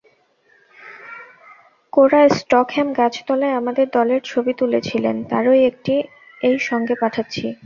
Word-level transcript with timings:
কোরা 1.93 2.21
স্টকহ্যাম 2.37 2.87
গাছতলায় 2.93 3.57
আমাদের 3.57 3.85
দলের 3.91 4.21
ছবি 4.21 4.51
তুলেছিলেন, 4.53 5.15
তারই 5.23 5.61
একটি 5.65 5.93
এই 6.41 6.57
সঙ্গে 6.59 6.95
পাঠাচ্ছি। 7.01 7.45